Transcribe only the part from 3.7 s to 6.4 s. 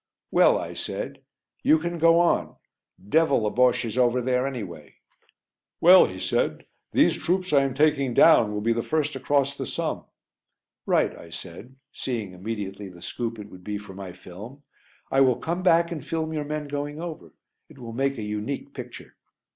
is over there anyway." "Well," he